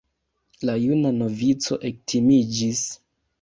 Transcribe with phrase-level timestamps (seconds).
[0.69, 2.83] La juna novico ektimiĝis.